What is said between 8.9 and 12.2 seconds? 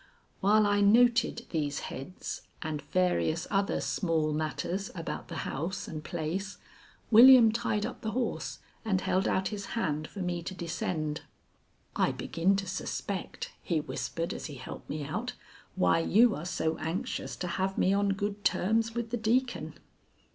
held out his hand for me to descend. "I